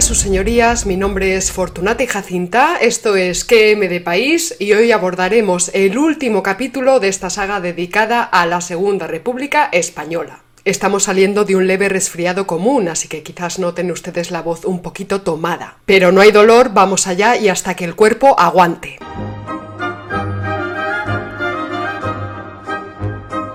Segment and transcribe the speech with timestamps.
[0.00, 0.86] Sus señorías.
[0.86, 2.76] Mi nombre es Fortunate Jacinta.
[2.80, 8.24] Esto es QM de País y hoy abordaremos el último capítulo de esta saga dedicada
[8.24, 10.40] a la Segunda República Española.
[10.64, 14.80] Estamos saliendo de un leve resfriado común, así que quizás noten ustedes la voz un
[14.82, 15.76] poquito tomada.
[15.84, 18.98] Pero no hay dolor, vamos allá y hasta que el cuerpo aguante.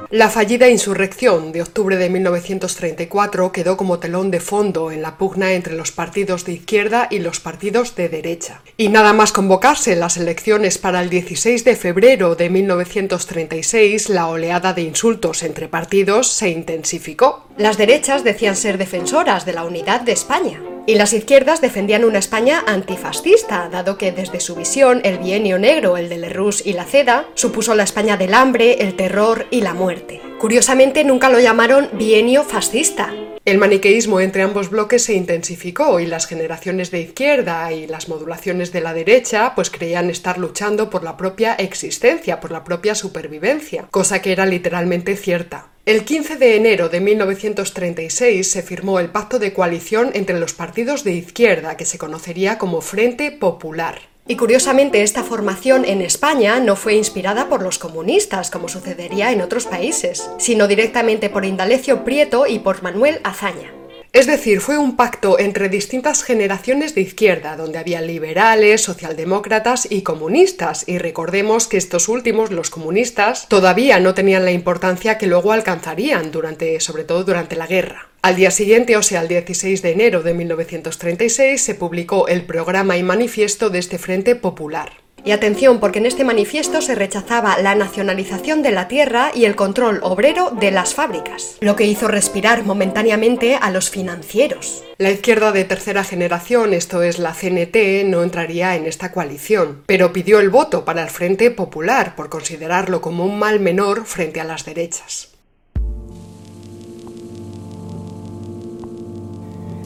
[0.10, 5.52] La fallida insurrección de octubre de 1934 quedó como telón de fondo en la pugna
[5.52, 8.62] entre los partidos de izquierda y los partidos de derecha.
[8.78, 14.72] Y nada más convocarse las elecciones para el 16 de febrero de 1936, la oleada
[14.72, 17.47] de insultos entre partidos se intensificó.
[17.58, 20.62] Las derechas decían ser defensoras de la unidad de España.
[20.86, 25.98] Y las izquierdas defendían una España antifascista, dado que desde su visión el bienio negro,
[25.98, 29.74] el de Lerroux y la Ceda, supuso la España del hambre, el terror y la
[29.74, 30.22] muerte.
[30.40, 33.12] Curiosamente nunca lo llamaron bienio fascista.
[33.44, 38.72] El maniqueísmo entre ambos bloques se intensificó y las generaciones de izquierda y las modulaciones
[38.72, 43.88] de la derecha pues creían estar luchando por la propia existencia, por la propia supervivencia,
[43.90, 45.72] cosa que era literalmente cierta.
[45.88, 51.06] El 15 de enero de 1936 se firmó el pacto de coalición entre los partidos
[51.06, 54.02] de izquierda que se conocería como Frente Popular.
[54.28, 59.40] Y curiosamente esta formación en España no fue inspirada por los comunistas, como sucedería en
[59.40, 63.72] otros países, sino directamente por Indalecio Prieto y por Manuel Azaña.
[64.18, 70.02] Es decir, fue un pacto entre distintas generaciones de izquierda, donde había liberales, socialdemócratas y
[70.02, 75.52] comunistas, y recordemos que estos últimos, los comunistas, todavía no tenían la importancia que luego
[75.52, 78.10] alcanzarían durante, sobre todo durante la guerra.
[78.24, 82.98] Al día siguiente, o sea, el 16 de enero de 1936, se publicó el programa
[82.98, 85.07] y manifiesto de este Frente Popular.
[85.24, 89.56] Y atención, porque en este manifiesto se rechazaba la nacionalización de la tierra y el
[89.56, 94.84] control obrero de las fábricas, lo que hizo respirar momentáneamente a los financieros.
[94.98, 100.14] La izquierda de tercera generación, esto es la CNT, no entraría en esta coalición, pero
[100.14, 104.44] pidió el voto para el Frente Popular por considerarlo como un mal menor frente a
[104.44, 105.34] las derechas.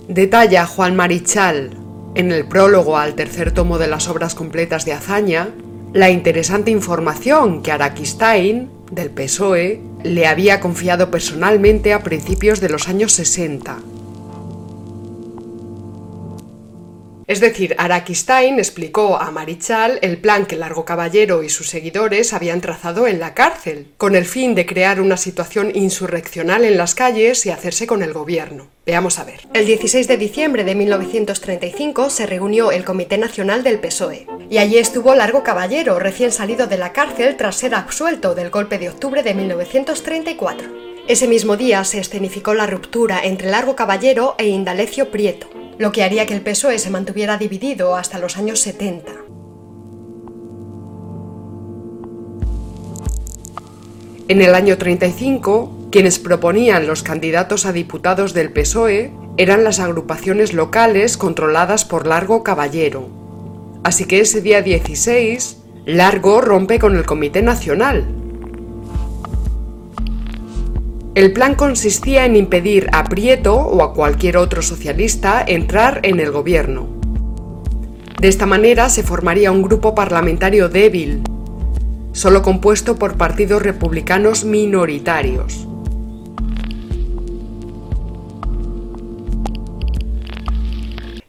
[0.07, 1.80] Detalla Juan Marichal,
[2.15, 5.49] en el prólogo al tercer tomo de las obras completas de Azaña,
[5.93, 12.87] la interesante información que Araquistain, del PSOE, le había confiado personalmente a principios de los
[12.87, 13.77] años 60.
[17.31, 22.59] Es decir, Araquistain explicó a Marichal el plan que Largo Caballero y sus seguidores habían
[22.59, 27.45] trazado en la cárcel, con el fin de crear una situación insurreccional en las calles
[27.45, 28.67] y hacerse con el gobierno.
[28.85, 29.47] Veamos a ver.
[29.53, 34.77] El 16 de diciembre de 1935 se reunió el Comité Nacional del PSOE, y allí
[34.77, 39.23] estuvo Largo Caballero, recién salido de la cárcel tras ser absuelto del golpe de octubre
[39.23, 40.67] de 1934.
[41.07, 46.03] Ese mismo día se escenificó la ruptura entre Largo Caballero e Indalecio Prieto, lo que
[46.03, 49.11] haría que el PSOE se mantuviera dividido hasta los años 70.
[54.27, 60.53] En el año 35, quienes proponían los candidatos a diputados del PSOE eran las agrupaciones
[60.53, 63.09] locales controladas por Largo Caballero.
[63.83, 68.05] Así que ese día 16, Largo rompe con el Comité Nacional,
[71.13, 76.31] el plan consistía en impedir a Prieto o a cualquier otro socialista entrar en el
[76.31, 76.87] gobierno.
[78.21, 81.21] De esta manera se formaría un grupo parlamentario débil,
[82.13, 85.67] solo compuesto por partidos republicanos minoritarios.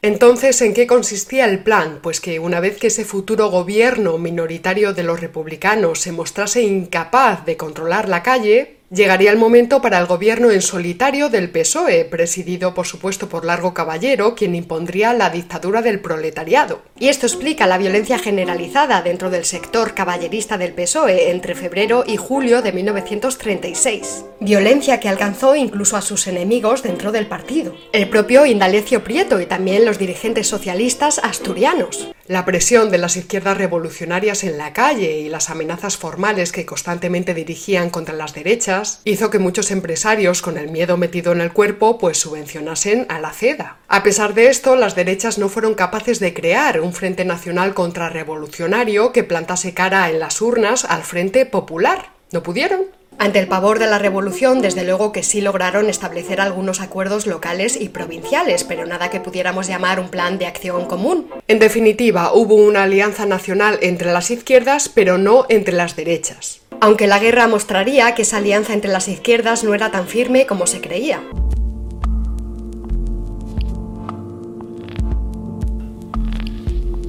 [0.01, 1.99] Entonces, ¿en qué consistía el plan?
[2.01, 7.45] Pues que una vez que ese futuro gobierno minoritario de los republicanos se mostrase incapaz
[7.45, 12.75] de controlar la calle, Llegaría el momento para el gobierno en solitario del PSOE, presidido
[12.75, 16.83] por supuesto por Largo Caballero, quien impondría la dictadura del proletariado.
[16.99, 22.17] Y esto explica la violencia generalizada dentro del sector caballerista del PSOE entre febrero y
[22.17, 24.25] julio de 1936.
[24.39, 27.75] Violencia que alcanzó incluso a sus enemigos dentro del partido.
[27.93, 32.09] El propio Indalecio Prieto y también los dirigentes socialistas asturianos.
[32.27, 37.33] La presión de las izquierdas revolucionarias en la calle y las amenazas formales que constantemente
[37.33, 41.97] dirigían contra las derechas hizo que muchos empresarios con el miedo metido en el cuerpo
[41.97, 43.77] pues subvencionasen a la CEDA.
[43.87, 49.11] A pesar de esto, las derechas no fueron capaces de crear un frente nacional contrarrevolucionario
[49.11, 52.09] que plantase cara en las urnas al Frente Popular.
[52.31, 52.85] ¿No pudieron?
[53.19, 57.79] Ante el pavor de la revolución, desde luego que sí lograron establecer algunos acuerdos locales
[57.79, 61.29] y provinciales, pero nada que pudiéramos llamar un plan de acción común.
[61.47, 66.62] En definitiva, hubo una alianza nacional entre las izquierdas, pero no entre las derechas.
[66.83, 70.67] Aunque la guerra mostraría que esa alianza entre las izquierdas no era tan firme como
[70.67, 71.23] se creía.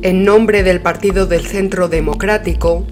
[0.02, 2.86] En nombre del Partido del Centro Democrático,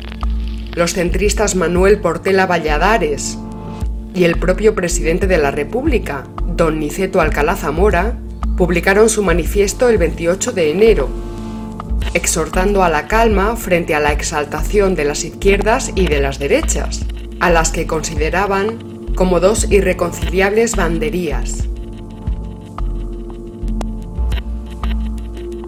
[0.74, 3.38] los centristas Manuel Portela Valladares
[4.12, 8.18] y el propio presidente de la República, don Niceto Alcalá Zamora,
[8.56, 11.08] publicaron su manifiesto el 28 de enero,
[12.14, 17.04] exhortando a la calma frente a la exaltación de las izquierdas y de las derechas,
[17.40, 21.68] a las que consideraban como dos irreconciliables banderías.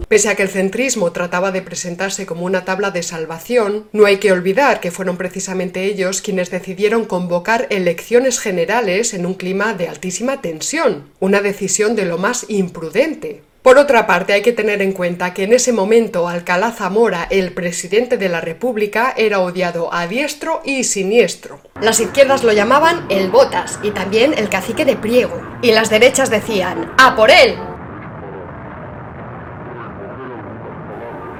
[0.07, 4.17] Pese a que el centrismo trataba de presentarse como una tabla de salvación, no hay
[4.17, 9.89] que olvidar que fueron precisamente ellos quienes decidieron convocar elecciones generales en un clima de
[9.89, 13.41] altísima tensión, una decisión de lo más imprudente.
[13.65, 17.51] Por otra parte, hay que tener en cuenta que en ese momento Alcalá Zamora, el
[17.51, 21.59] presidente de la República, era odiado a diestro y siniestro.
[21.81, 25.41] Las izquierdas lo llamaban el Botas y también el cacique de Priego.
[25.63, 27.57] Y las derechas decían, ¡a por él!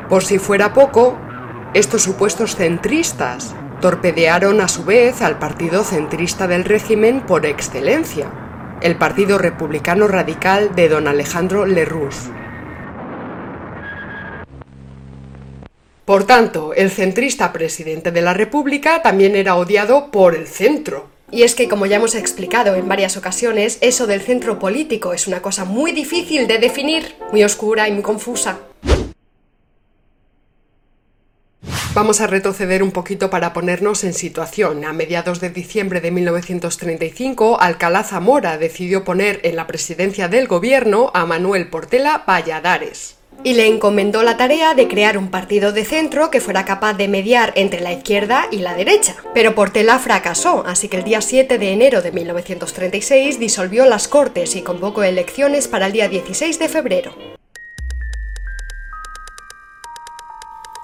[0.09, 1.19] Por si fuera poco,
[1.75, 8.31] estos supuestos centristas torpedearon a su vez al partido centrista del régimen por excelencia,
[8.85, 12.13] el Partido Republicano Radical de don Alejandro Lerroux.
[16.05, 21.07] Por tanto, el centrista presidente de la República también era odiado por el centro.
[21.31, 25.25] Y es que, como ya hemos explicado en varias ocasiones, eso del centro político es
[25.25, 28.59] una cosa muy difícil de definir, muy oscura y muy confusa.
[31.95, 34.83] Vamos a retroceder un poquito para ponernos en situación.
[34.83, 41.09] A mediados de diciembre de 1935, Alcalá Zamora decidió poner en la presidencia del gobierno
[41.13, 43.15] a Manuel Portela Valladares.
[43.45, 47.07] Y le encomendó la tarea de crear un partido de centro que fuera capaz de
[47.07, 49.15] mediar entre la izquierda y la derecha.
[49.33, 54.57] Pero Portela fracasó, así que el día 7 de enero de 1936 disolvió las Cortes
[54.57, 57.34] y convocó elecciones para el día 16 de febrero.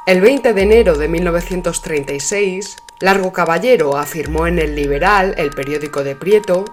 [0.08, 6.16] El 20 de enero de 1936, Largo Caballero afirmó en El Liberal, el periódico de
[6.16, 6.66] Prieto,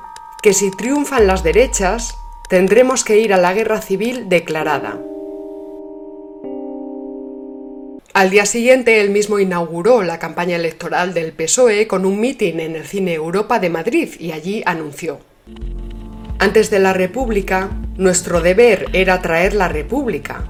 [0.42, 2.16] que si triunfan las derechas,
[2.48, 4.98] tendremos que ir a la guerra civil declarada.
[8.14, 12.76] Al día siguiente, él mismo inauguró la campaña electoral del PSOE con un mitin en
[12.76, 15.20] el Cine Europa de Madrid y allí anunció.
[16.38, 20.46] Antes de la República, nuestro deber era traer la República,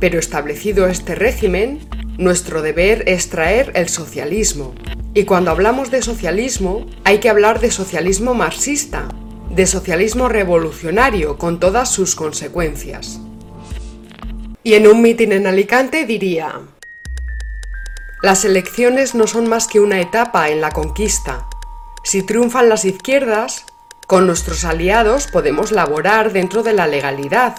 [0.00, 1.80] pero establecido este régimen,
[2.18, 4.74] nuestro deber es traer el socialismo.
[5.14, 9.08] Y cuando hablamos de socialismo, hay que hablar de socialismo marxista,
[9.50, 13.20] de socialismo revolucionario con todas sus consecuencias.
[14.62, 16.60] Y en un mitin en Alicante diría,
[18.22, 21.46] las elecciones no son más que una etapa en la conquista.
[22.04, 23.66] Si triunfan las izquierdas,
[24.06, 27.56] con nuestros aliados podemos laborar dentro de la legalidad,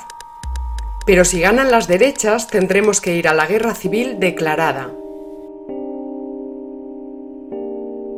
[1.05, 4.91] pero si ganan las derechas tendremos que ir a la guerra civil declarada.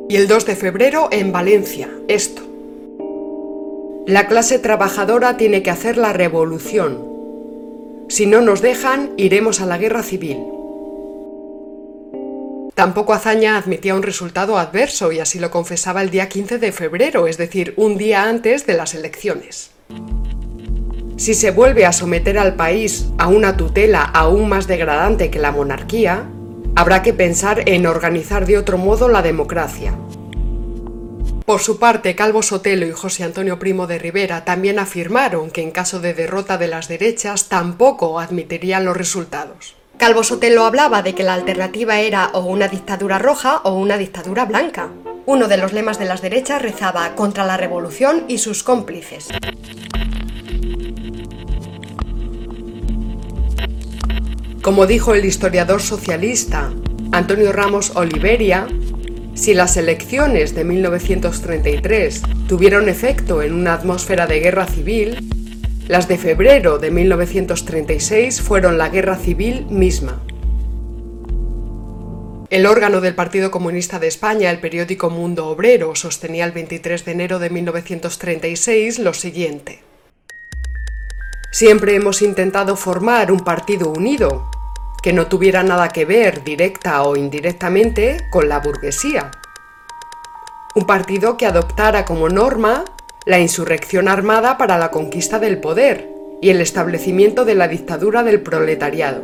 [0.09, 2.43] Y el 2 de febrero en Valencia, esto.
[4.05, 7.05] La clase trabajadora tiene que hacer la revolución.
[8.07, 10.37] Si no nos dejan, iremos a la guerra civil.
[12.73, 17.27] Tampoco Azaña admitía un resultado adverso y así lo confesaba el día 15 de febrero,
[17.27, 19.71] es decir, un día antes de las elecciones.
[21.17, 25.51] Si se vuelve a someter al país a una tutela aún más degradante que la
[25.51, 26.29] monarquía,
[26.75, 29.97] habrá que pensar en organizar de otro modo la democracia.
[31.43, 35.71] Por su parte, Calvo Sotelo y José Antonio Primo de Rivera también afirmaron que en
[35.71, 39.75] caso de derrota de las derechas tampoco admitirían los resultados.
[39.97, 44.45] Calvo Sotelo hablaba de que la alternativa era o una dictadura roja o una dictadura
[44.45, 44.89] blanca.
[45.25, 49.29] Uno de los lemas de las derechas rezaba contra la revolución y sus cómplices.
[54.67, 56.73] Como dijo el historiador socialista
[57.13, 58.67] Antonio Ramos Oliveria,
[59.33, 65.29] si las elecciones de 1933 tuvieron efecto en una atmósfera de guerra civil,
[65.87, 70.21] las de febrero de 1936 fueron la guerra civil misma.
[72.49, 77.11] El órgano del Partido Comunista de España, el periódico Mundo Obrero, sostenía el 23 de
[77.13, 79.79] enero de 1936 lo siguiente.
[81.51, 84.51] Siempre hemos intentado formar un partido unido,
[85.01, 89.31] que no tuviera nada que ver directa o indirectamente con la burguesía.
[90.75, 92.85] Un partido que adoptara como norma
[93.25, 96.09] la insurrección armada para la conquista del poder
[96.41, 99.23] y el establecimiento de la dictadura del proletariado.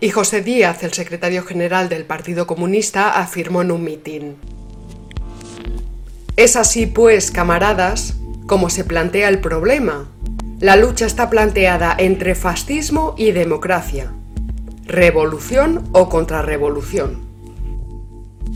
[0.00, 4.36] Y José Díaz, el secretario general del Partido Comunista, afirmó en un mitin.
[6.36, 8.14] Es así, pues, camaradas,
[8.46, 10.08] como se plantea el problema,
[10.64, 14.14] La lucha está planteada entre fascismo y democracia,
[14.86, 17.20] revolución o contrarrevolución.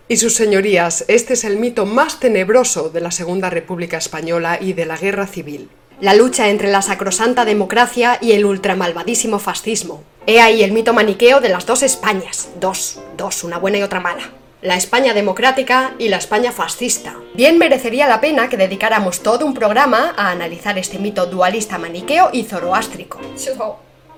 [0.08, 4.72] Y sus señorías, este es el mito más tenebroso de la Segunda República Española y
[4.72, 5.68] de la Guerra Civil.
[6.00, 10.02] La lucha entre la sacrosanta democracia y el ultramalvadísimo fascismo.
[10.26, 12.48] He ahí el mito maniqueo de las dos Españas.
[12.58, 14.30] Dos, dos, una buena y otra mala.
[14.60, 17.14] La España democrática y la España fascista.
[17.34, 22.30] Bien merecería la pena que dedicáramos todo un programa a analizar este mito dualista maniqueo
[22.32, 23.20] y zoroástrico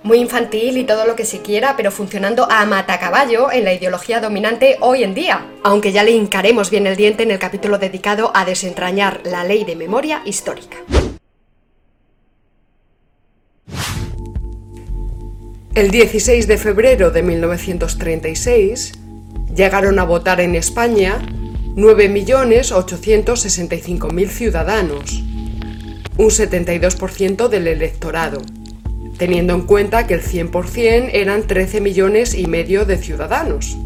[0.02, 4.18] muy infantil y todo lo que se quiera, pero funcionando a matacaballo en la ideología
[4.18, 8.32] dominante hoy en día, aunque ya le hincaremos bien el diente en el capítulo dedicado
[8.34, 10.78] a desentrañar la ley de memoria histórica.
[15.74, 18.92] El 16 de febrero de 1936
[19.54, 21.18] llegaron a votar en España
[21.76, 25.22] 9.865.000 ciudadanos,
[26.16, 28.40] un 72% del electorado
[29.20, 33.76] teniendo en cuenta que el 100% eran 13 millones y medio de ciudadanos.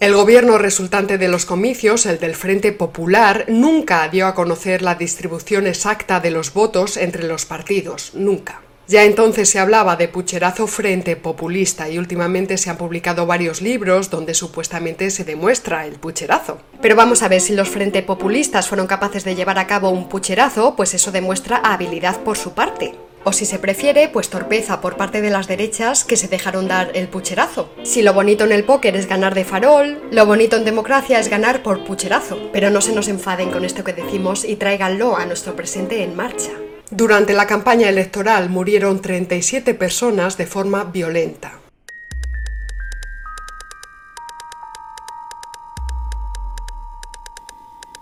[0.00, 4.94] El gobierno resultante de los comicios, el del Frente Popular, nunca dio a conocer la
[4.94, 8.62] distribución exacta de los votos entre los partidos, nunca.
[8.90, 14.10] Ya entonces se hablaba de pucherazo frente populista y últimamente se han publicado varios libros
[14.10, 16.58] donde supuestamente se demuestra el pucherazo.
[16.82, 20.08] Pero vamos a ver si los frente populistas fueron capaces de llevar a cabo un
[20.08, 22.96] pucherazo, pues eso demuestra habilidad por su parte.
[23.22, 26.90] O si se prefiere, pues torpeza por parte de las derechas que se dejaron dar
[26.94, 27.70] el pucherazo.
[27.84, 31.28] Si lo bonito en el póker es ganar de farol, lo bonito en democracia es
[31.28, 32.50] ganar por pucherazo.
[32.52, 36.16] Pero no se nos enfaden con esto que decimos y tráiganlo a nuestro presente en
[36.16, 36.50] marcha.
[36.90, 41.52] Durante la campaña electoral murieron 37 personas de forma violenta.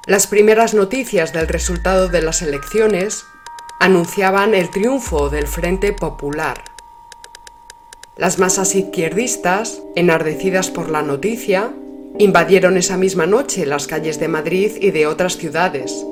[0.07, 3.27] Las primeras noticias del resultado de las elecciones
[3.79, 6.65] anunciaban el triunfo del Frente Popular.
[8.17, 11.75] Las masas izquierdistas, enardecidas por la noticia,
[12.17, 16.07] invadieron esa misma noche las calles de Madrid y de otras ciudades,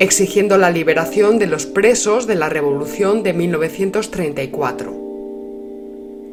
[0.00, 5.02] exigiendo la liberación de los presos de la Revolución de 1934.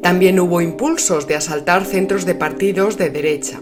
[0.01, 3.59] También hubo impulsos de asaltar centros de partidos de derecha.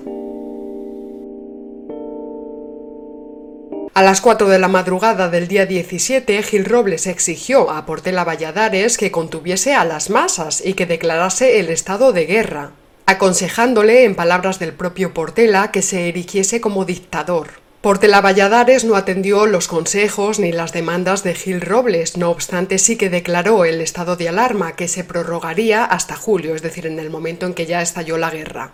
[3.97, 8.95] A las 4 de la madrugada del día 17, Gil Robles exigió a Portela Valladares
[8.95, 12.73] que contuviese a las masas y que declarase el estado de guerra,
[13.07, 17.66] aconsejándole, en palabras del propio Portela, que se erigiese como dictador.
[17.87, 22.97] Portela Valladares no atendió los consejos ni las demandas de Gil Robles, no obstante sí
[22.97, 27.09] que declaró el estado de alarma que se prorrogaría hasta julio, es decir, en el
[27.09, 28.73] momento en que ya estalló la guerra.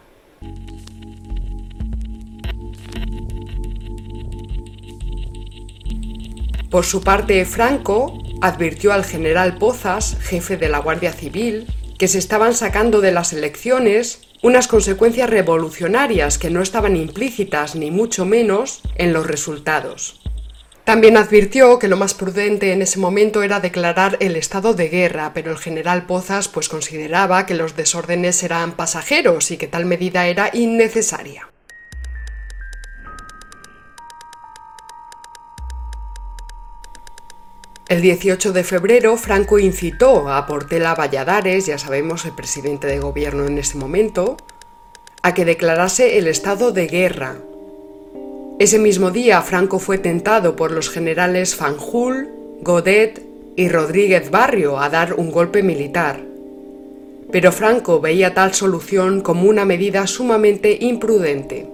[6.71, 11.67] Por su parte, Franco advirtió al general Pozas, jefe de la Guardia Civil,
[11.99, 17.91] que se estaban sacando de las elecciones unas consecuencias revolucionarias que no estaban implícitas ni
[17.91, 20.19] mucho menos en los resultados.
[20.83, 25.31] También advirtió que lo más prudente en ese momento era declarar el estado de guerra,
[25.33, 30.27] pero el general Pozas pues consideraba que los desórdenes eran pasajeros y que tal medida
[30.27, 31.52] era innecesaria.
[37.89, 43.45] El 18 de febrero, Franco incitó a Portela Valladares, ya sabemos el presidente de gobierno
[43.45, 44.37] en ese momento,
[45.21, 47.35] a que declarase el estado de guerra.
[48.57, 52.29] Ese mismo día, Franco fue tentado por los generales Fanjul,
[52.61, 53.21] Godet
[53.57, 56.21] y Rodríguez Barrio a dar un golpe militar.
[57.33, 61.72] Pero Franco veía tal solución como una medida sumamente imprudente.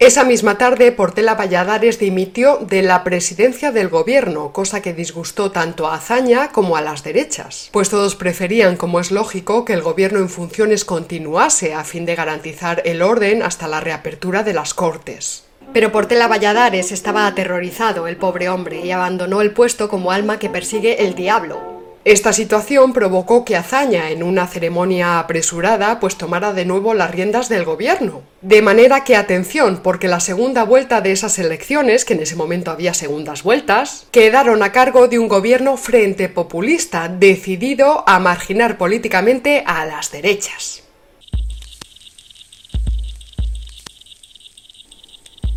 [0.00, 5.86] Esa misma tarde, Portela Valladares dimitió de la presidencia del gobierno, cosa que disgustó tanto
[5.86, 10.20] a Azaña como a las derechas, pues todos preferían, como es lógico, que el gobierno
[10.20, 15.44] en funciones continuase a fin de garantizar el orden hasta la reapertura de las Cortes.
[15.74, 20.48] Pero Portela Valladares estaba aterrorizado, el pobre hombre, y abandonó el puesto como alma que
[20.48, 26.64] persigue el diablo, esta situación provocó que Azaña, en una ceremonia apresurada, pues tomara de
[26.64, 28.22] nuevo las riendas del gobierno.
[28.40, 32.70] De manera que atención, porque la segunda vuelta de esas elecciones, que en ese momento
[32.70, 39.62] había segundas vueltas, quedaron a cargo de un gobierno frente populista decidido a marginar políticamente
[39.66, 40.84] a las derechas.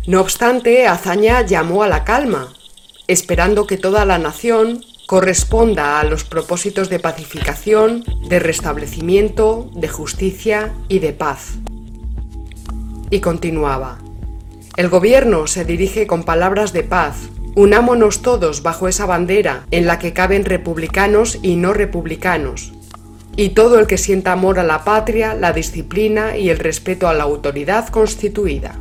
[0.06, 2.52] No obstante, Azaña llamó a la calma,
[3.06, 10.72] esperando que toda la nación corresponda a los propósitos de pacificación, de restablecimiento, de justicia
[10.88, 11.54] y de paz.
[13.10, 13.98] Y continuaba.
[14.76, 17.16] El gobierno se dirige con palabras de paz.
[17.54, 22.72] Unámonos todos bajo esa bandera en la que caben republicanos y no republicanos.
[23.36, 27.14] Y todo el que sienta amor a la patria, la disciplina y el respeto a
[27.14, 28.80] la autoridad constituida.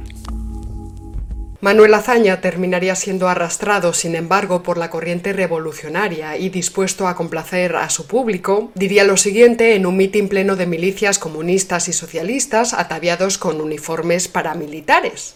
[1.64, 7.78] Manuel Azaña terminaría siendo arrastrado, sin embargo, por la corriente revolucionaria y dispuesto a complacer
[7.78, 12.74] a su público, diría lo siguiente en un mitin pleno de milicias comunistas y socialistas
[12.74, 15.36] ataviados con uniformes paramilitares.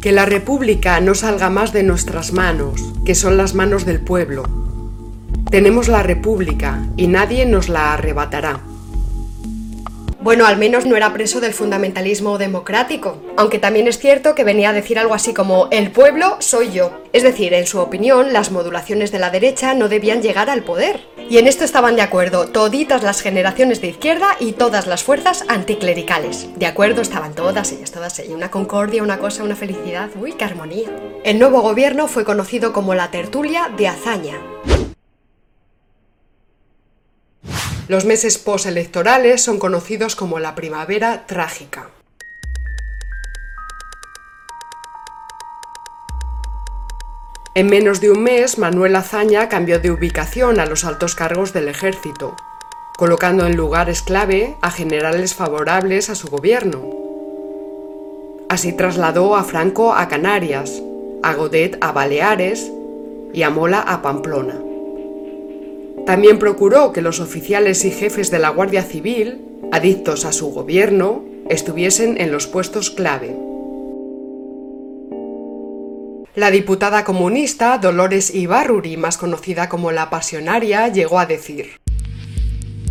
[0.00, 4.44] Que la República no salga más de nuestras manos, que son las manos del pueblo.
[5.50, 8.60] Tenemos la República y nadie nos la arrebatará.
[10.22, 14.70] Bueno, al menos no era preso del fundamentalismo democrático, aunque también es cierto que venía
[14.70, 17.02] a decir algo así como el pueblo soy yo.
[17.12, 21.00] Es decir, en su opinión, las modulaciones de la derecha no debían llegar al poder.
[21.28, 25.44] Y en esto estaban de acuerdo toditas las generaciones de izquierda y todas las fuerzas
[25.48, 26.46] anticlericales.
[26.54, 28.32] De acuerdo estaban todas ellas, todas ellas.
[28.32, 30.08] Una concordia, una cosa, una felicidad.
[30.14, 30.88] Uy, qué armonía.
[31.24, 34.38] El nuevo gobierno fue conocido como la tertulia de Azaña.
[37.88, 41.90] Los meses postelectorales son conocidos como la primavera trágica.
[47.54, 51.68] En menos de un mes, Manuel Azaña cambió de ubicación a los altos cargos del
[51.68, 52.36] ejército,
[52.96, 56.88] colocando en lugares clave a generales favorables a su gobierno.
[58.48, 60.80] Así trasladó a Franco a Canarias,
[61.22, 62.70] a Godet a Baleares
[63.34, 64.71] y a Mola a Pamplona.
[66.06, 71.24] También procuró que los oficiales y jefes de la Guardia Civil, adictos a su gobierno,
[71.48, 73.36] estuviesen en los puestos clave.
[76.34, 81.82] La diputada comunista Dolores Ibarruri, más conocida como la Pasionaria, llegó a decir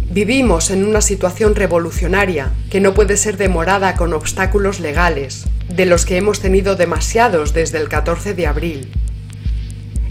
[0.10, 6.06] Vivimos en una situación revolucionaria que no puede ser demorada con obstáculos legales, de los
[6.06, 8.92] que hemos tenido demasiados desde el 14 de abril.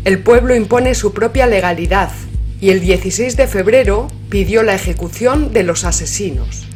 [0.05, 2.11] El pueblo impone su propia legalidad
[2.61, 6.67] y el 16 de febrero pidió la ejecución de los asesinos.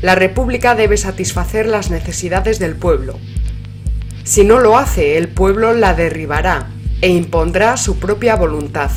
[0.00, 3.18] La República debe satisfacer las necesidades del pueblo.
[4.24, 6.70] Si no lo hace, el pueblo la derribará
[7.00, 8.90] e impondrá su propia voluntad.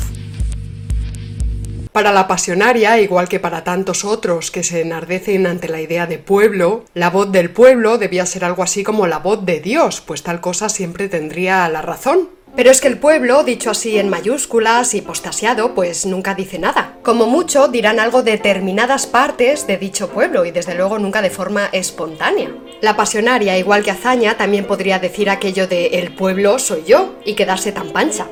[1.92, 6.18] Para la pasionaria, igual que para tantos otros que se enardecen ante la idea de
[6.18, 10.22] pueblo, la voz del pueblo debía ser algo así como la voz de Dios, pues
[10.22, 12.35] tal cosa siempre tendría la razón.
[12.56, 16.96] Pero es que el pueblo, dicho así en mayúsculas y postasiado, pues nunca dice nada.
[17.02, 21.28] Como mucho dirán algo de determinadas partes de dicho pueblo y desde luego nunca de
[21.28, 22.50] forma espontánea.
[22.80, 27.34] La pasionaria, igual que Azaña, también podría decir aquello de el pueblo soy yo y
[27.34, 28.26] quedarse tan pancha.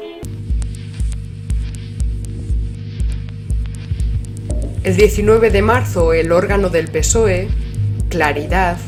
[4.85, 7.49] El 19 de marzo, el órgano del PSOE,
[8.09, 8.79] Claridad,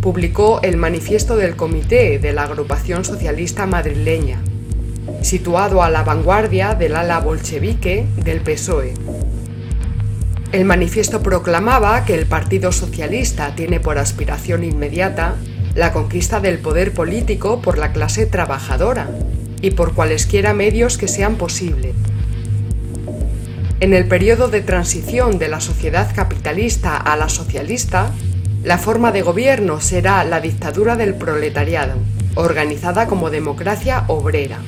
[0.00, 4.40] publicó el manifiesto del comité de la agrupación socialista madrileña,
[5.22, 8.94] situado a la vanguardia del ala bolchevique del PSOE.
[10.52, 15.34] El manifiesto proclamaba que el Partido Socialista tiene por aspiración inmediata
[15.74, 19.10] la conquista del poder político por la clase trabajadora
[19.60, 21.94] y por cualesquiera medios que sean posibles.
[23.80, 28.10] En el periodo de transición de la sociedad capitalista a la socialista,
[28.64, 31.94] la forma de gobierno será la dictadura del proletariado,
[32.36, 34.60] organizada como democracia obrera.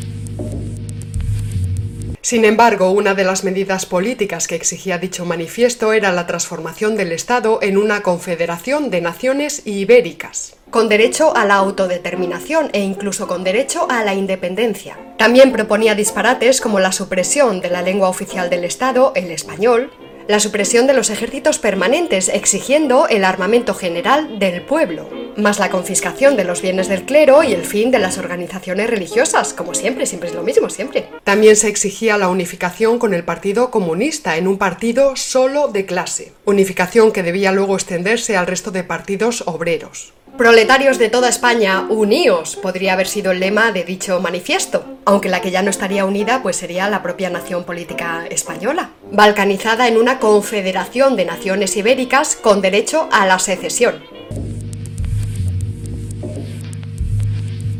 [2.28, 7.12] Sin embargo, una de las medidas políticas que exigía dicho manifiesto era la transformación del
[7.12, 10.54] Estado en una confederación de naciones ibéricas.
[10.68, 14.98] Con derecho a la autodeterminación e incluso con derecho a la independencia.
[15.16, 19.90] También proponía disparates como la supresión de la lengua oficial del Estado, el español,
[20.28, 26.36] la supresión de los ejércitos permanentes, exigiendo el armamento general del pueblo, más la confiscación
[26.36, 30.28] de los bienes del clero y el fin de las organizaciones religiosas, como siempre, siempre
[30.28, 31.08] es lo mismo, siempre.
[31.24, 36.32] También se exigía la unificación con el Partido Comunista en un partido solo de clase,
[36.44, 40.12] unificación que debía luego extenderse al resto de partidos obreros.
[40.36, 45.40] Proletarios de toda España, uníos, podría haber sido el lema de dicho manifiesto, aunque la
[45.40, 50.18] que ya no estaría unida pues sería la propia nación política española, balcanizada en una
[50.18, 53.94] confederación de naciones ibéricas con derecho a la secesión.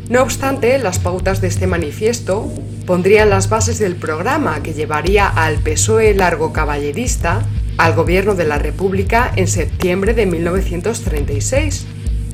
[0.09, 2.51] No obstante, las pautas de este manifiesto
[2.87, 7.43] pondrían las bases del programa que llevaría al PSOE largo caballerista
[7.77, 11.85] al gobierno de la República en septiembre de 1936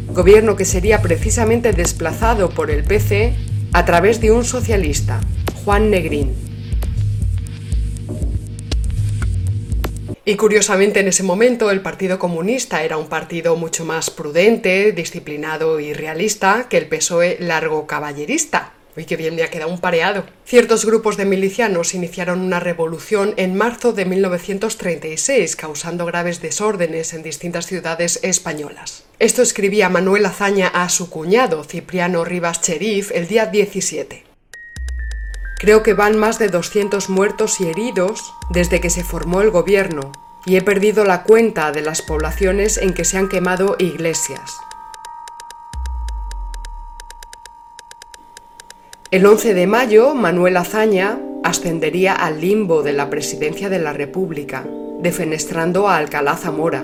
[0.07, 3.35] gobierno que sería precisamente desplazado por el PC
[3.75, 5.19] a través de un socialista,
[5.65, 6.33] Juan Negrín.
[10.23, 15.81] Y curiosamente en ese momento el Partido Comunista era un partido mucho más prudente, disciplinado
[15.81, 18.74] y realista que el PSOE largo caballerista.
[18.97, 20.23] Uy, qué bien me ha quedado un pareado.
[20.45, 27.21] Ciertos grupos de milicianos iniciaron una revolución en marzo de 1936, causando graves desórdenes en
[27.21, 29.03] distintas ciudades españolas.
[29.19, 34.23] Esto escribía Manuel Azaña a su cuñado, Cipriano Rivas Cherif, el día 17.
[35.59, 40.13] Creo que van más de 200 muertos y heridos desde que se formó el gobierno,
[40.45, 44.57] y he perdido la cuenta de las poblaciones en que se han quemado iglesias.
[49.11, 54.65] El 11 de mayo, Manuel Azaña ascendería al limbo de la presidencia de la República,
[54.99, 56.83] defenestrando a Alcalá Zamora.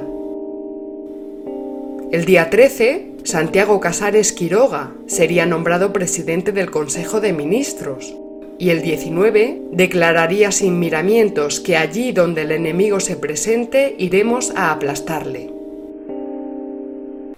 [2.12, 8.16] El día 13, Santiago Casares Quiroga sería nombrado presidente del Consejo de Ministros,
[8.60, 14.72] y el 19 declararía sin miramientos que allí donde el enemigo se presente iremos a
[14.72, 15.61] aplastarle.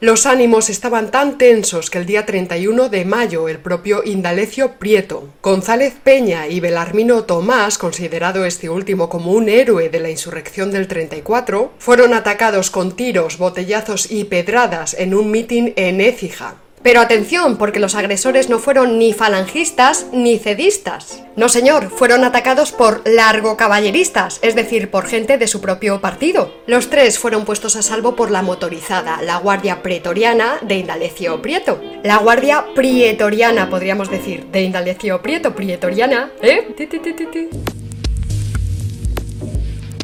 [0.03, 5.29] Los ánimos estaban tan tensos que el día 31 de mayo el propio Indalecio Prieto,
[5.41, 10.89] González Peña y Belarmino Tomás, considerado este último como un héroe de la insurrección del
[10.89, 17.57] 34, fueron atacados con tiros, botellazos y pedradas en un mitin en Écija, pero atención,
[17.57, 21.23] porque los agresores no fueron ni falangistas ni cedistas.
[21.37, 26.53] No, señor, fueron atacados por largocaballeristas, es decir, por gente de su propio partido.
[26.67, 31.81] Los tres fueron puestos a salvo por la motorizada, la Guardia Pretoriana de Indalecio Prieto.
[32.03, 36.67] La Guardia Prietoriana, podríamos decir, de Indalecio Prieto, Prietoriana, ¿eh?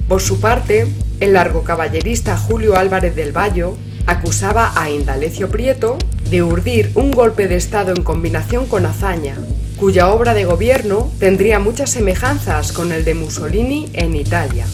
[0.08, 0.88] Por su parte,
[1.20, 3.66] el largocaballerista Julio Álvarez del Valle
[4.08, 5.98] acusaba a Indalecio Prieto
[6.30, 9.36] de urdir un golpe de Estado en combinación con hazaña,
[9.78, 14.66] cuya obra de gobierno tendría muchas semejanzas con el de Mussolini en Italia.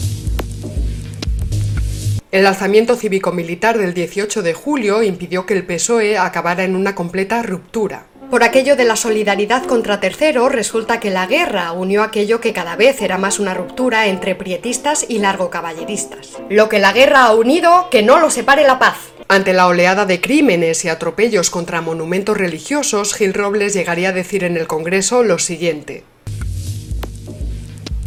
[2.32, 7.42] El alzamiento cívico-militar del 18 de julio impidió que el PSOE acabara en una completa
[7.42, 8.04] ruptura.
[8.30, 12.74] Por aquello de la solidaridad contra terceros, resulta que la guerra unió aquello que cada
[12.74, 16.32] vez era más una ruptura entre prietistas y largocaballeristas.
[16.50, 19.15] Lo que la guerra ha unido, que no lo separe la paz.
[19.28, 24.44] Ante la oleada de crímenes y atropellos contra monumentos religiosos, Gil Robles llegaría a decir
[24.44, 26.04] en el Congreso lo siguiente.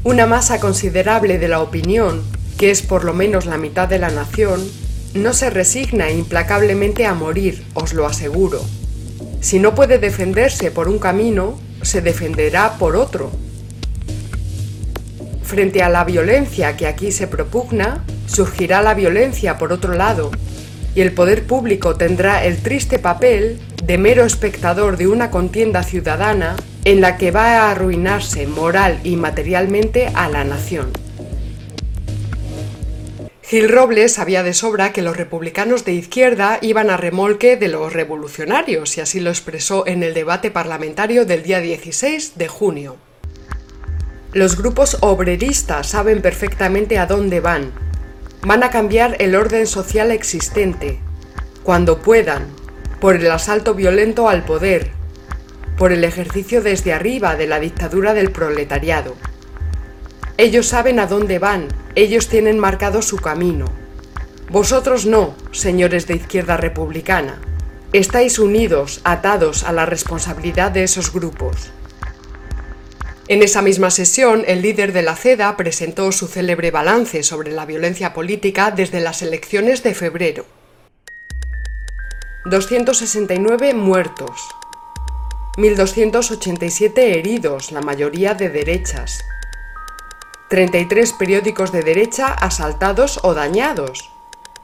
[0.05, 2.23] Una masa considerable de la opinión,
[2.57, 4.65] que es por lo menos la mitad de la nación,
[5.13, 8.61] no se resigna implacablemente a morir, os lo aseguro.
[9.41, 13.29] Si no puede defenderse por un camino, se defenderá por otro.
[15.43, 20.31] Frente a la violencia que aquí se propugna, surgirá la violencia por otro lado,
[20.95, 26.55] y el poder público tendrá el triste papel de mero espectador de una contienda ciudadana
[26.85, 30.91] en la que va a arruinarse moral y materialmente a la nación.
[33.49, 37.91] Gil Robles sabía de sobra que los republicanos de izquierda iban a remolque de los
[37.91, 42.97] revolucionarios y así lo expresó en el debate parlamentario del día 16 de junio.
[44.33, 47.71] Los grupos obreristas saben perfectamente a dónde van,
[48.41, 50.99] van a cambiar el orden social existente,
[51.63, 52.47] cuando puedan,
[52.99, 54.91] por el asalto violento al poder,
[55.77, 59.15] por el ejercicio desde arriba de la dictadura del proletariado.
[60.37, 63.65] Ellos saben a dónde van, ellos tienen marcado su camino.
[64.49, 67.39] Vosotros no, señores de izquierda republicana.
[67.93, 71.71] Estáis unidos, atados a la responsabilidad de esos grupos.
[73.29, 77.67] En esa misma sesión, el líder de la CEDA presentó su célebre balance sobre la
[77.67, 80.47] violencia política desde las elecciones de febrero.
[82.45, 84.41] 269 muertos,
[85.57, 89.23] 1.287 heridos, la mayoría de derechas,
[90.49, 94.09] 33 periódicos de derecha asaltados o dañados,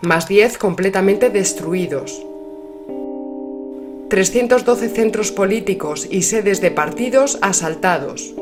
[0.01, 2.19] más 10 completamente destruidos,
[4.09, 8.33] 312 centros políticos y sedes de partidos asaltados,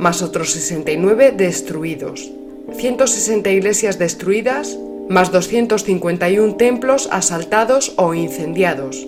[0.00, 2.32] más otros 69 destruidos,
[2.74, 4.78] 160 iglesias destruidas,
[5.10, 9.06] más 251 templos asaltados o incendiados,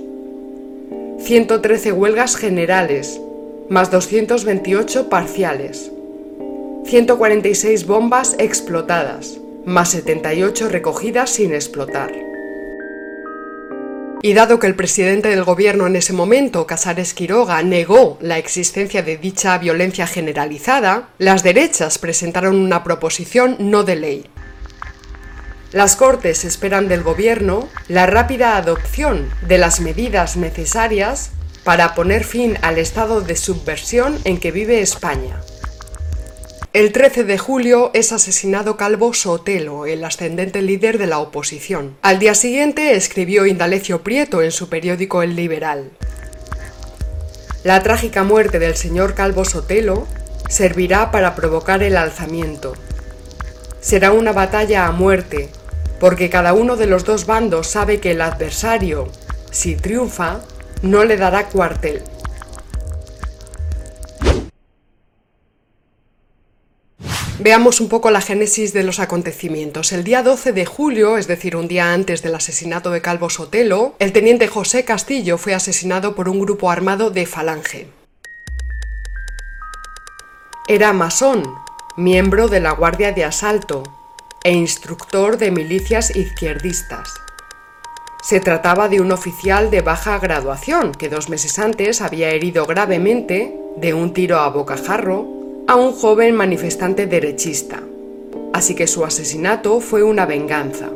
[1.19, 3.21] 113 huelgas generales,
[3.71, 5.91] más 228 parciales,
[6.85, 12.32] 146 bombas explotadas, más 78 recogidas sin explotar.
[14.25, 19.03] Y dado que el presidente del gobierno en ese momento, Casares Quiroga, negó la existencia
[19.03, 24.27] de dicha violencia generalizada, las derechas presentaron una proposición no de ley.
[25.73, 31.33] Las Cortes esperan del Gobierno la rápida adopción de las medidas necesarias
[31.65, 35.41] para poner fin al estado de subversión en que vive España.
[36.75, 41.99] El 13 de julio es asesinado Calvo Sotelo, el ascendente líder de la oposición.
[42.01, 45.91] Al día siguiente escribió Indalecio Prieto en su periódico El Liberal.
[47.63, 50.07] La trágica muerte del señor Calvo Sotelo
[50.49, 52.73] servirá para provocar el alzamiento.
[53.83, 55.51] Será una batalla a muerte,
[56.01, 59.09] porque cada uno de los dos bandos sabe que el adversario,
[59.51, 60.41] si triunfa,
[60.81, 62.03] no le dará cuartel.
[67.45, 69.91] Veamos un poco la génesis de los acontecimientos.
[69.91, 73.97] El día 12 de julio, es decir, un día antes del asesinato de Calvo Sotelo,
[73.99, 77.89] el teniente José Castillo fue asesinado por un grupo armado de Falange.
[80.69, 81.43] Era masón,
[81.97, 83.83] miembro de la Guardia de Asalto
[84.45, 87.13] e instructor de milicias izquierdistas.
[88.23, 93.59] Se trataba de un oficial de baja graduación que dos meses antes había herido gravemente,
[93.79, 97.83] de un tiro a bocajarro, a un joven manifestante derechista,
[98.53, 100.91] así que su asesinato fue una venganza.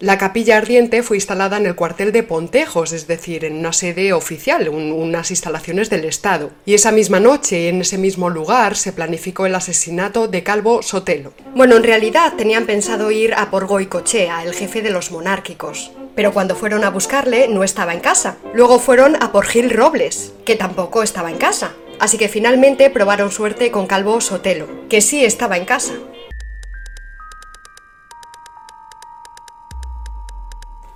[0.00, 4.12] La capilla ardiente fue instalada en el cuartel de Pontejos, es decir, en una sede
[4.12, 6.52] oficial, unas instalaciones del Estado.
[6.64, 11.32] Y esa misma noche, en ese mismo lugar, se planificó el asesinato de Calvo Sotelo.
[11.56, 15.90] Bueno, en realidad tenían pensado ir a por Goicochea, el jefe de los monárquicos.
[16.14, 18.36] Pero cuando fueron a buscarle, no estaba en casa.
[18.54, 21.72] Luego fueron a por Gil Robles, que tampoco estaba en casa.
[21.98, 25.94] Así que finalmente probaron suerte con Calvo Sotelo, que sí estaba en casa.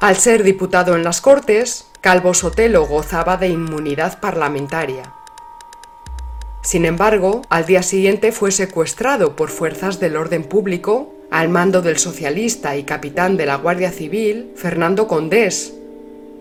[0.02, 5.12] Al ser diputado en las Cortes, Calvo Sotelo gozaba de inmunidad parlamentaria.
[6.60, 11.98] Sin embargo, al día siguiente fue secuestrado por fuerzas del orden público al mando del
[11.98, 15.72] socialista y capitán de la Guardia Civil, Fernando Condés,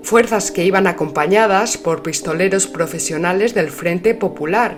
[0.02, 4.76] fuerzas que iban acompañadas por pistoleros profesionales del Frente Popular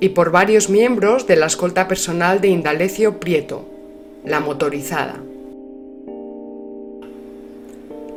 [0.00, 3.68] y por varios miembros de la escolta personal de Indalecio Prieto,
[4.24, 5.20] la motorizada.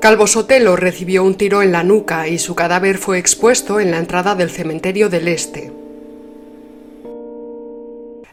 [0.06, 3.98] Calvo Sotelo recibió un tiro en la nuca y su cadáver fue expuesto en la
[3.98, 5.72] entrada del cementerio del Este.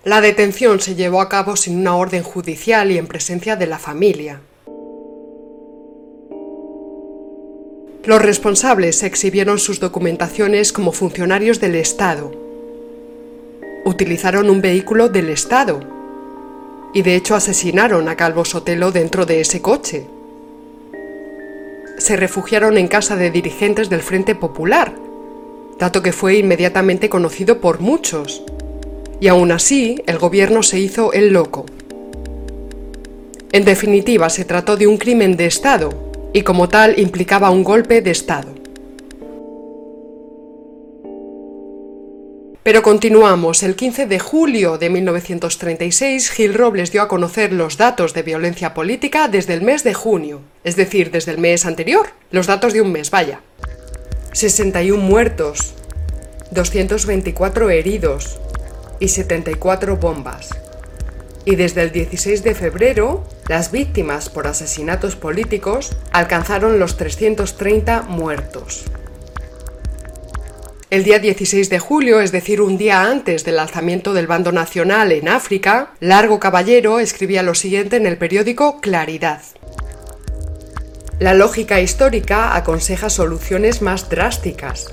[0.05, 3.79] La detención se llevó a cabo sin una orden judicial y en presencia de la
[3.79, 4.43] familia.
[8.05, 12.33] Los responsables exhibieron sus documentaciones como funcionarios del Estado.
[13.87, 15.81] Utilizaron un vehículo del Estado
[16.93, 20.07] y de hecho asesinaron a Calvo Sotelo dentro de ese coche
[22.03, 24.93] se refugiaron en casa de dirigentes del Frente Popular,
[25.79, 28.43] dato que fue inmediatamente conocido por muchos.
[29.21, 31.65] Y aún así, el gobierno se hizo el loco.
[33.53, 35.91] En definitiva, se trató de un crimen de Estado,
[36.33, 38.62] y como tal implicaba un golpe de Estado.
[42.63, 43.65] Pero continuamos.
[43.65, 48.73] El 15 de julio de 1936, Gil Robles dio a conocer los datos de violencia
[48.73, 52.81] política desde el mes de junio, es decir, desde el mes anterior, los datos de
[52.81, 53.41] un mes, vaya.
[54.33, 55.75] 61 muertos,
[56.53, 58.39] 224 heridos
[59.01, 60.51] y 74 bombas.
[61.45, 68.85] Y desde el 16 de febrero, las víctimas por asesinatos políticos alcanzaron los 330 muertos.
[70.93, 75.11] El día 16 de julio, es decir, un día antes del lanzamiento del bando nacional
[75.11, 79.41] en África, Largo Caballero escribía lo siguiente en el periódico Claridad.
[81.19, 84.93] La lógica histórica aconseja soluciones más drásticas.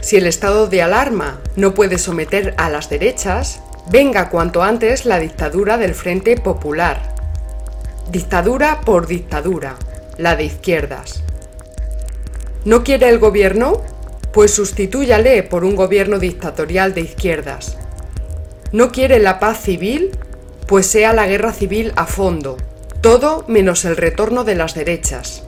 [0.00, 5.20] Si el estado de alarma no puede someter a las derechas, venga cuanto antes la
[5.20, 7.14] dictadura del Frente Popular.
[8.10, 9.76] Dictadura por dictadura,
[10.18, 11.22] la de izquierdas.
[12.64, 13.84] ¿No quiere el gobierno?
[14.32, 17.76] Pues sustitúyale por un gobierno dictatorial de izquierdas.
[18.72, 20.10] ¿No quiere la paz civil?
[20.66, 22.56] Pues sea la guerra civil a fondo,
[23.02, 25.42] todo menos el retorno de las derechas.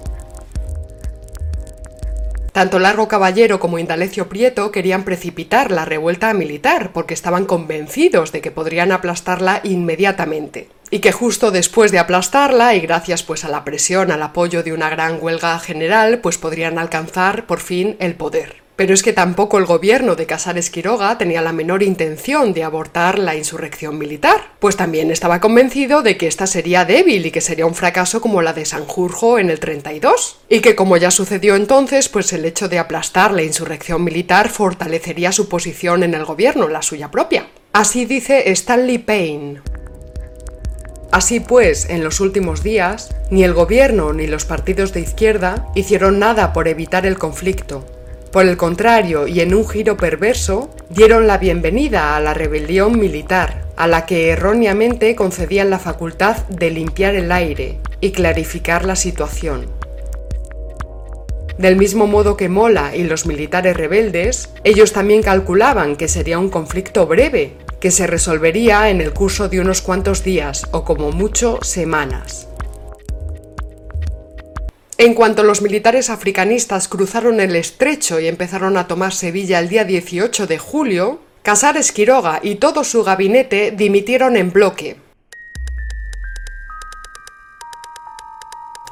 [2.53, 8.41] Tanto Largo Caballero como Indalecio Prieto querían precipitar la revuelta militar porque estaban convencidos de
[8.41, 13.65] que podrían aplastarla inmediatamente y que justo después de aplastarla y gracias pues a la
[13.65, 18.64] presión, al apoyo de una gran huelga general, pues podrían alcanzar por fin el poder.
[18.77, 23.19] Pero es que tampoco el gobierno de Casares Quiroga tenía la menor intención de abortar
[23.19, 27.67] la insurrección militar, pues también estaba convencido de que esta sería débil y que sería
[27.67, 32.09] un fracaso como la de Sanjurjo en el 32, y que como ya sucedió entonces,
[32.09, 36.83] pues el hecho de aplastar la insurrección militar fortalecería su posición en el gobierno, la
[36.83, 37.47] suya propia.
[37.73, 39.61] Así dice Stanley Payne.
[41.13, 46.19] Así pues, en los últimos días, ni el gobierno ni los partidos de izquierda hicieron
[46.19, 47.85] nada por evitar el conflicto.
[48.35, 53.63] Por el contrario, y en un giro perverso, dieron la bienvenida a la rebelión militar,
[53.77, 59.67] a la que erróneamente concedían la facultad de limpiar el aire y clarificar la situación.
[61.59, 66.51] Del mismo modo que Mola y los militares rebeldes, ellos también calculaban que sería un
[66.51, 71.61] conflicto breve, que se resolvería en el curso de unos cuantos días o como mucho
[71.63, 72.49] semanas.
[74.97, 79.85] En cuanto los militares africanistas cruzaron el estrecho y empezaron a tomar Sevilla el día
[79.85, 84.97] 18 de julio, Casares Quiroga y todo su gabinete dimitieron en bloque.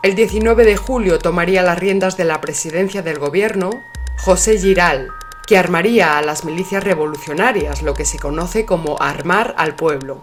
[0.02, 3.70] El 19 de julio tomaría las riendas de la presidencia del gobierno
[4.18, 5.08] José Giral,
[5.46, 10.20] que armaría a las milicias revolucionarias, lo que se conoce como armar al pueblo.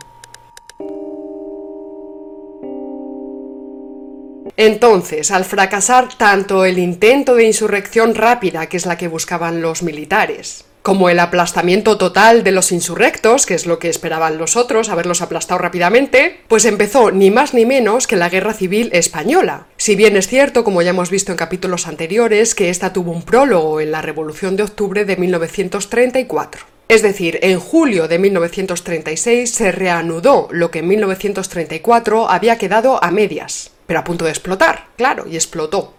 [4.62, 9.84] Entonces, al fracasar tanto el intento de insurrección rápida, que es la que buscaban los
[9.84, 14.90] militares, como el aplastamiento total de los insurrectos, que es lo que esperaban los otros,
[14.90, 19.68] haberlos aplastado rápidamente, pues empezó ni más ni menos que la Guerra Civil Española.
[19.78, 23.24] Si bien es cierto, como ya hemos visto en capítulos anteriores, que esta tuvo un
[23.24, 26.66] prólogo en la Revolución de Octubre de 1934.
[26.90, 33.10] Es decir, en julio de 1936 se reanudó lo que en 1934 había quedado a
[33.12, 35.96] medias, pero a punto de explotar, claro, y explotó.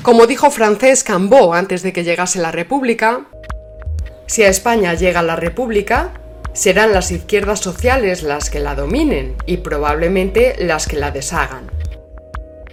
[0.00, 3.26] Como dijo Francés Cambó antes de que llegase la República,
[4.26, 6.14] si a España llega la República,
[6.54, 11.70] serán las izquierdas sociales las que la dominen y probablemente las que la deshagan.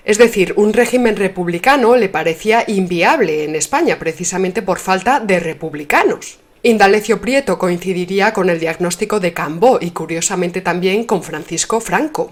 [0.05, 6.39] Es decir, un régimen republicano le parecía inviable en España precisamente por falta de republicanos.
[6.65, 12.31] Indalecio Prieto coincidiría con el diagnóstico de Cambó y curiosamente también con Francisco Franco.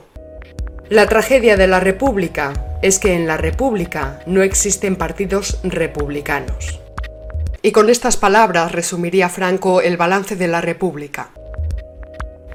[0.88, 6.80] La tragedia de la República es que en la República no existen partidos republicanos.
[7.62, 11.32] Y con estas palabras resumiría Franco el balance de la República.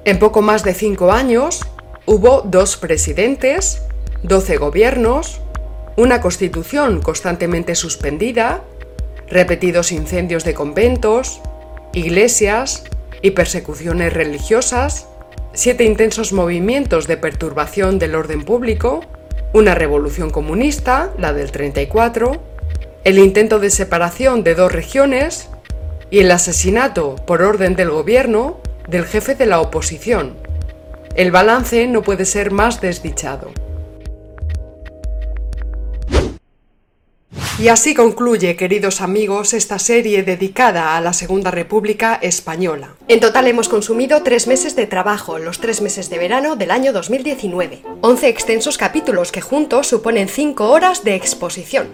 [0.07, 1.61] En poco más de cinco años
[2.07, 3.83] hubo dos presidentes,
[4.23, 5.43] doce gobiernos,
[5.99, 8.65] una constitución constantemente suspendida,
[9.29, 11.43] repetidos incendios de conventos,
[11.93, 12.85] iglesias
[13.23, 15.09] y persecuciones religiosas,
[15.53, 19.01] siete intensos movimientos de perturbación del orden público,
[19.53, 22.43] una revolución comunista, la del 34,
[23.05, 25.49] el intento de separación de dos regiones
[26.11, 30.37] y el asesinato, por orden del gobierno, del jefe de la oposición.
[31.15, 33.51] El balance no puede ser más desdichado.
[37.59, 42.97] Y así concluye, queridos amigos, esta serie dedicada a la Segunda República Española.
[43.09, 46.93] En total hemos consumido tres meses de trabajo, los tres meses de verano del año
[46.93, 47.83] 2019.
[48.03, 51.89] Once extensos capítulos que juntos suponen cinco horas de exposición.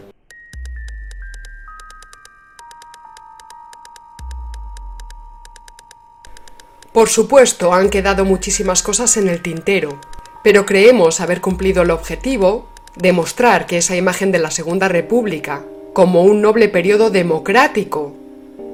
[6.92, 10.00] Por supuesto, han quedado muchísimas cosas en el tintero,
[10.42, 16.22] pero creemos haber cumplido el objetivo demostrar que esa imagen de la Segunda República, como
[16.22, 18.12] un noble periodo democrático,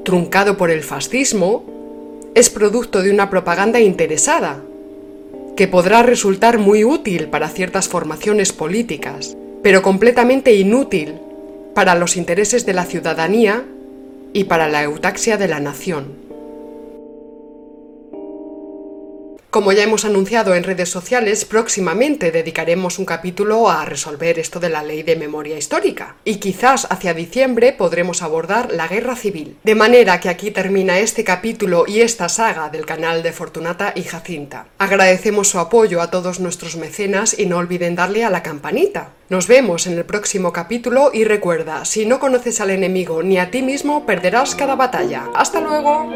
[0.04, 1.64] truncado por el fascismo,
[2.34, 4.62] es producto de una propaganda interesada,
[5.56, 11.14] que podrá resultar muy útil para ciertas formaciones políticas, pero completamente inútil
[11.74, 13.64] para los intereses de la ciudadanía
[14.32, 16.27] y para la eutaxia de la nación.
[19.50, 24.68] Como ya hemos anunciado en redes sociales, próximamente dedicaremos un capítulo a resolver esto de
[24.68, 26.16] la ley de memoria histórica.
[26.22, 29.56] Y quizás hacia diciembre podremos abordar la guerra civil.
[29.64, 34.02] De manera que aquí termina este capítulo y esta saga del canal de Fortunata y
[34.02, 34.66] Jacinta.
[34.76, 39.12] Agradecemos su apoyo a todos nuestros mecenas y no olviden darle a la campanita.
[39.30, 43.50] Nos vemos en el próximo capítulo y recuerda, si no conoces al enemigo ni a
[43.50, 45.24] ti mismo, perderás cada batalla.
[45.34, 46.06] ¡Hasta luego!